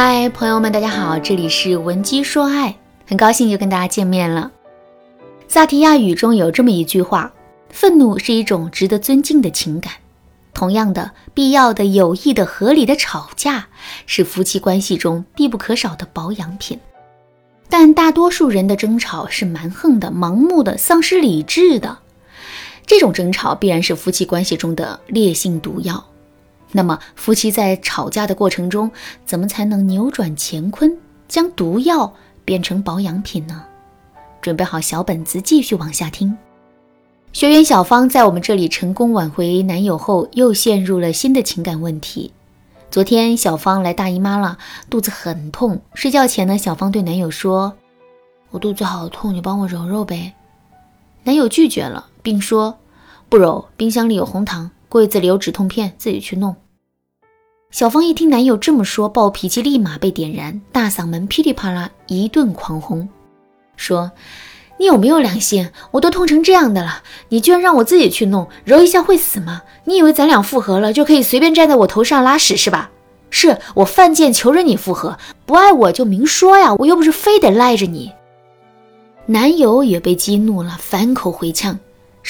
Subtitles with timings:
[0.00, 4.52] 嗨，朋友们，大家好，这里是文姬说爱，很高兴又跟大家见面了。
[5.48, 7.32] 萨提亚语中有这么一句话：
[7.68, 9.94] 愤怒是一种值得尊敬的情感。
[10.54, 13.66] 同样的，必要的、有益的、合理的吵架
[14.06, 16.78] 是夫妻关系中必不可少的保养品。
[17.68, 21.98] 但大多数人的争吵是蛮横的、盲目的、丧失理智的，
[22.86, 26.04] 这种争吵必然是夫妻关系中的烈性毒药。
[26.72, 28.90] 那么，夫妻在吵架的过程中，
[29.24, 32.12] 怎么才能扭转乾坤，将毒药
[32.44, 33.64] 变成保养品呢？
[34.40, 36.36] 准备好小本子，继续往下听。
[37.32, 42.32] 学员小芳在我们这里成功挽回男友后，又陷入了新的情感问题。
[42.90, 44.56] 昨天，小芳来大姨妈了，
[44.88, 45.80] 肚子很痛。
[45.94, 47.74] 睡觉前呢，小芳对男友说
[48.50, 50.32] ：“我肚子好痛，你帮我揉揉呗。”
[51.24, 52.78] 男友拒绝了，并说
[53.28, 56.56] ：“不揉，冰箱里有红糖。”柜子里有止痛片，自己去弄。
[57.70, 63.06] 小芳一听男友这么说，暴脾气立马被点燃，大嗓门噼里啪啦一顿狂轰，
[63.76, 64.10] 说
[64.80, 65.68] ：“你有没有良心？
[65.90, 69.62] 我都痛成这样的了，你居然让我自己去弄，揉一下会死吗？
[69.84, 72.90] 你以为咱俩复合了就可以随便站在我头上拉屎是吧？
[73.28, 78.10] 是我犯贱求着你复合，不爱我就明说呀，我又不是非得赖着你。”
[79.26, 81.78] 男友也被激怒了，反口回呛。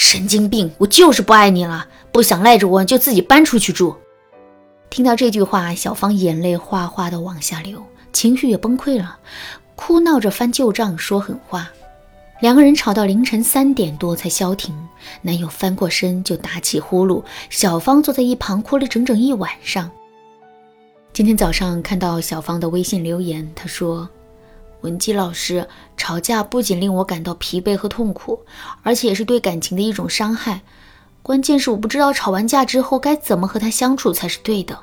[0.01, 0.71] 神经病！
[0.79, 3.97] 我就是不爱你了，不想赖着我就自己搬出去住。
[4.91, 9.19] 听到这句话，小芳眼泪哗哗的往下流，情绪也崩溃了，
[9.75, 11.69] 哭闹着翻旧账说狠话。
[12.41, 14.73] 两个人吵到凌晨三点多才消停。
[15.21, 19.91] 男友翻过身就打起呼噜，小芳坐在一旁哭了整整一晚上。
[21.13, 24.09] 今天早上看到小芳的微信留言，她说。
[24.83, 28.41] 文姬老师，吵架不仅令我感到疲惫和痛苦，
[28.83, 30.61] 而且也是对感情的一种伤害。
[31.23, 34.79] 关键是我不知道吵完架之后该怎么和他相处才是对的。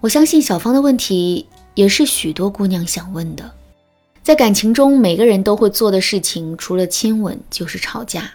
[0.00, 3.52] 我相信小芳的问题也是许多姑娘想问的。
[4.22, 8.30] 在感情中，每个人都会做的事情，除了亲吻就是吵架。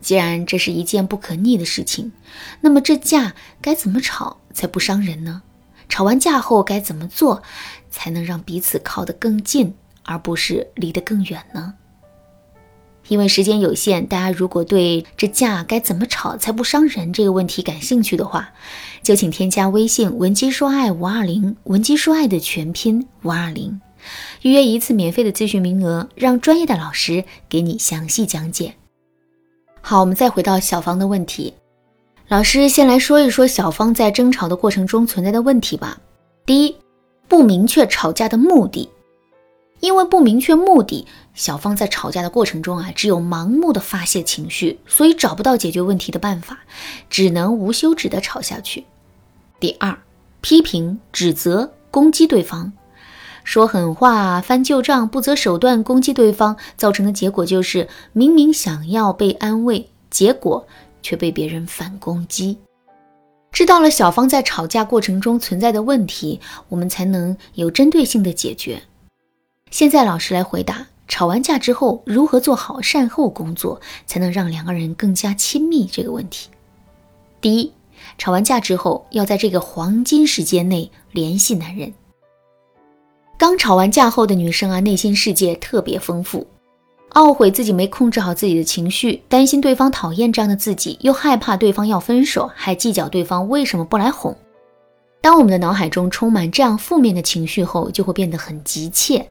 [0.00, 2.12] 既然这是一件不可逆的事情，
[2.60, 5.42] 那么这架该怎么吵才不伤人呢？
[5.88, 7.42] 吵完架后该怎么做
[7.90, 9.74] 才能让彼此靠得更近？
[10.10, 11.72] 而不是离得更远呢？
[13.06, 18.52] 因为时间有限，大家如果对这架该怎么吵才不伤人这个问题感兴趣的话，
[19.04, 23.80] 就请添加微信文姬说爱五二零，文姬说爱的全拼五二零，
[24.42, 28.74] 预约一次免费的咨询名额，让专业的老师给你详细讲解。
[29.80, 31.54] 好，我们再回到小芳的问题，
[32.26, 35.96] 老师先来说一说小芳在争吵的过程中存在的问题吧。
[36.44, 36.74] 第一，
[37.28, 38.88] 不明确吵架的目的。
[39.80, 46.60] 因为不明确目的，小芳在吵架的过程中啊，只有盲目的发泄情绪，所以找不到解决问题的办法，
[47.08, 48.84] 只能无休止的吵下去。
[49.58, 49.98] 第二，
[50.40, 52.72] 批评、指责、攻击对方，
[53.42, 60.66] 说狠话、翻旧账、不择手段攻击对方，造成的结果就是明明想要被安慰，结果
[61.02, 62.58] 却被别人反攻击。
[63.50, 68.82] 知道了小芳在吵架过程中存在的问题，我们才能有针对性的解决。
[69.70, 76.50] 现在老师来回答：吵完架之后如何做好善后工作，才能让两个人更加亲密这个问题。
[77.40, 77.72] 第一，
[78.18, 81.92] 吵完架之后要在这个黄金时间内联系男人。
[83.38, 86.46] 刚吵完架后的女生啊，内心世界特别丰富，
[87.12, 94.36] 懊悔自己没控制好自己的情绪，担心对方讨厌这样的自己，又害怕对方要分手，还计较对方为什么不来哄。
[95.22, 99.26] 当我们的脑海中充满这样负面的情绪后，就会变得很急切。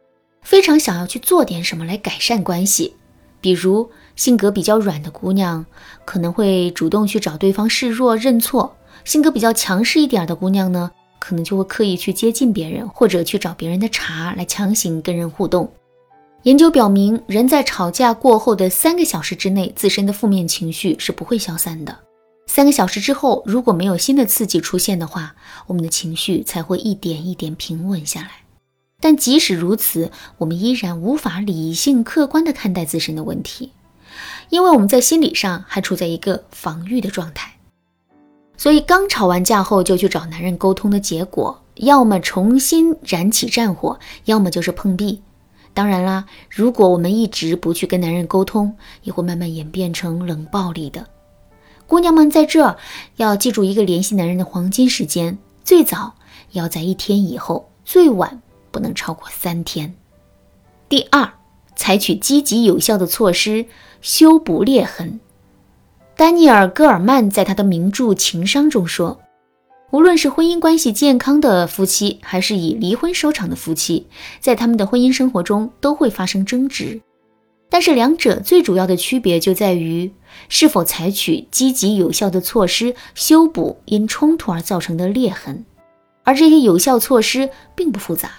[0.50, 2.96] 非常想要去做点什么来改善关系，
[3.40, 5.64] 比如性格比较软的姑娘
[6.06, 8.68] 可能会主动去找对方示弱认错；
[9.06, 10.90] 性格比较强势一点的姑娘呢，
[11.20, 15.72] 可能就会刻意去接近别人，或者去找别人的茬来强行跟人互动。
[16.42, 21.96] 研究表明，人在吵架过后的三个小时之内，自身的负面情绪是不会消散的。
[22.48, 25.36] 三个小时之后，如果没有新的刺激出现的话，
[25.68, 28.32] 我们的情绪才会一点一点平稳下来。
[29.02, 33.72] 但即使如此，我们依然无法理性客观地看待自身的问题，
[34.50, 37.54] 因为我们在心理上还处在一个防御的状态。
[38.58, 45.22] 所以，刚吵完架后就去找男人沟通的结果，要么重新燃起战火，要么就是碰壁。
[45.74, 51.08] 当然啦，如果我们一直不去跟男人沟通，也会慢慢演变成冷暴力的。
[51.88, 52.78] 姑娘们在这儿
[53.16, 56.16] 要记住一个联系男人的黄金时间：最早
[56.52, 58.42] 要在一天以后，最晚。
[58.72, 59.94] 不能超过三天。
[60.88, 61.32] 第二，
[61.76, 63.66] 采取积极有效的措施
[64.02, 65.20] 修补裂痕。
[66.16, 69.20] 丹尼尔·戈尔曼在他的名著《情商》中说
[69.92, 74.08] ：“无论是婚姻关系健康的夫妻，还是以离婚收场的夫妻，
[74.40, 77.02] 在他们的婚姻生活中都会发生争执。
[77.72, 80.12] 但是两者最主要的区别就在于
[80.50, 85.64] 是否采取积极有效的措施修补因冲突而造成的裂痕，
[86.24, 88.32] 而这些有效措施并不复杂，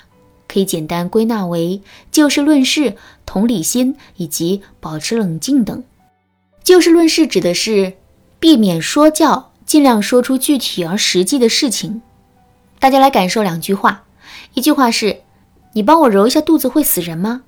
[0.50, 1.80] 可以简单归纳为
[2.10, 5.84] 就事论事、同理心以及保持冷静等。
[6.64, 7.92] 就事论事指的是
[8.40, 12.02] 避免说教，尽量说出具体而实际的事情。
[12.80, 14.04] 大家来感受两句话，
[14.54, 15.20] 一句话是
[15.74, 17.42] “你帮我揉一下肚子会死人吗？”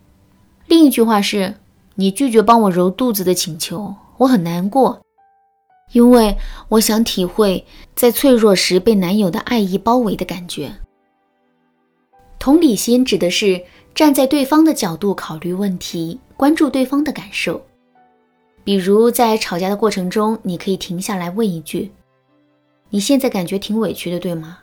[0.69, 1.57] 另一句话是。
[1.97, 5.03] 你拒绝帮我揉肚子的请求，我很难过，
[5.93, 6.39] 因为
[6.71, 10.73] 我想体会在脆弱时被男友的爱意包围的感觉。
[12.43, 13.63] 同理心指的是
[13.95, 17.65] 站在对方的角度考虑问题，关注对方的感受。
[18.65, 21.93] 比如在吵架的过程中，你可以停下来问一句
[22.91, 24.59] ：“你现在感觉挺委屈的，对吗？”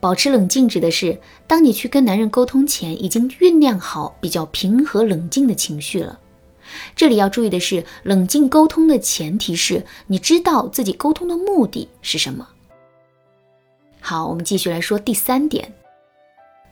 [0.00, 6.18] 保持冷静指的是，当你去跟男人沟通前，已经酝酿好比较平和冷静的情绪了。
[6.96, 12.48] 这里要注意的是，冷静沟通的前提是你知道自己沟通的目的是什么。
[14.00, 15.70] 好，我们继续来说第三点：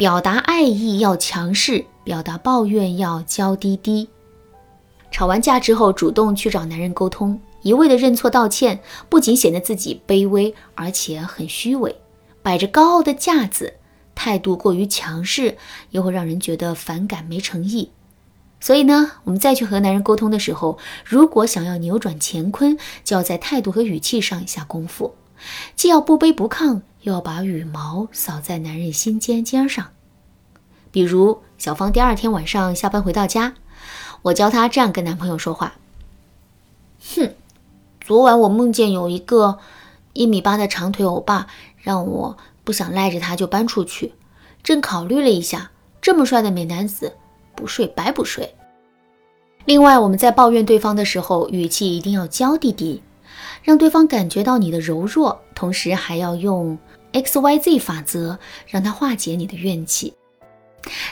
[0.01, 4.09] 表达爱意要强势，表达抱怨要娇滴滴。
[5.11, 8.81] 吵完架之后，主动去找男人沟通，一味的认错道歉，
[9.11, 11.95] 不仅显得自己卑微，而且很虚伪。
[12.41, 13.75] 摆着高傲的架子，
[14.15, 15.59] 态度过于强势，
[15.91, 17.91] 又会让人觉得反感、没诚意。
[18.59, 25.15] 所以呢，我们再去和男人沟通的时候，如果想要扭转乾坤，就要在态度和语气上下功夫，
[25.77, 29.89] 既要不卑不亢，要把羽毛扫在男人心尖尖上。
[30.91, 33.55] 比如小芳第二天晚上下班回到家，
[34.23, 35.75] 我教她这样跟男朋友说话
[37.15, 37.35] ：“哼，
[38.01, 39.59] 昨晚我梦见有一个
[40.13, 41.47] 一米八的长腿欧巴。”
[41.83, 44.13] 让我不想赖着他就搬出去，
[44.63, 45.71] 正考虑了一下，
[46.03, 47.17] 这么帅的美男子，
[47.55, 48.55] 不睡白不睡。
[49.65, 53.03] 另外，我们在抱怨对方的时候，语气一定要娇滴滴，
[53.63, 56.79] 让对方感觉到你的柔弱，同时还要用
[57.13, 60.15] X Y Z 法则，让它化解你的怨气。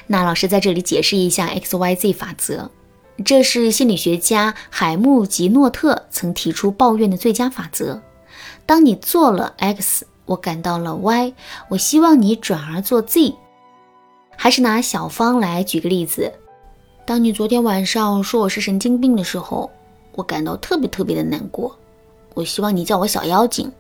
[0.07, 2.71] 那老师在这里解释一下 X Y Z 法则，
[3.25, 8.01] 这是心理学家海姆吉诺特曾提出抱怨的最佳法则。
[8.67, 10.07] 当你做了 X。
[10.29, 11.33] 我感到了 Y，
[11.71, 13.35] 我希望你转而做 Z。
[14.37, 16.31] 还是拿小芳来举个例子，
[17.07, 19.71] 当你昨天晚上说我是神经病的时候，
[20.15, 21.75] 我感到特别特别的难过。
[22.35, 23.73] 我希望你叫我小妖精。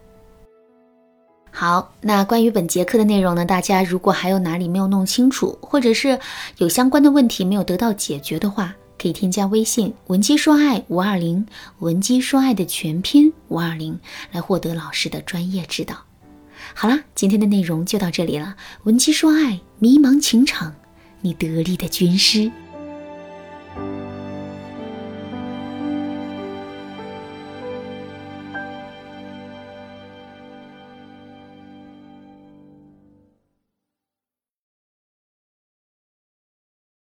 [1.60, 3.44] 好，那关于本节课的内容呢？
[3.44, 6.16] 大家如果还有哪里没有弄清楚，或者是
[6.58, 11.44] 有相关的问题没有得到解决的话，可以添加微信文姬说爱五二零，
[11.80, 13.98] 文姬说爱的全拼五二零，
[14.30, 15.96] 来获得老师的专业指导。
[16.74, 18.54] 好啦，今天的内容就到这里了。
[18.84, 20.72] 文姬说爱，迷茫情场，
[21.22, 22.52] 你得力的军师。